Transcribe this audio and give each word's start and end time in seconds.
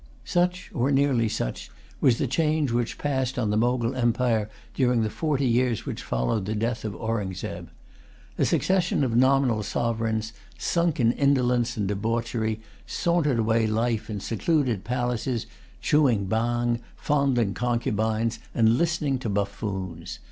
Such 0.25 0.71
or 0.73 0.89
nearly 0.91 1.29
such 1.29 1.69
was 1.99 2.17
the 2.17 2.25
change 2.25 2.71
which 2.71 2.97
passed 2.97 3.37
on 3.37 3.51
the 3.51 3.55
Mogul 3.55 3.93
empire 3.93 4.49
during 4.73 5.03
the 5.03 5.11
forty 5.11 5.45
years 5.45 5.85
which 5.85 6.01
followed 6.01 6.45
the 6.47 6.55
death 6.55 6.83
of 6.83 6.95
Aurungzebe. 6.95 7.67
A 8.39 8.43
succession 8.45 9.03
of 9.03 9.15
nominal 9.15 9.61
sovereigns, 9.61 10.33
sunk 10.57 10.99
in 10.99 11.11
indolence 11.11 11.77
and 11.77 11.87
debauchery, 11.87 12.61
sauntered 12.87 13.37
away 13.37 13.67
life 13.67 14.09
in 14.09 14.19
secluded 14.19 14.83
palaces, 14.83 15.45
chewing 15.81 16.25
bang, 16.25 16.79
fondling 16.95 17.53
concubines, 17.53 18.39
and 18.55 18.79
listening 18.79 19.19
to 19.19 19.29
buffoons. 19.29 20.17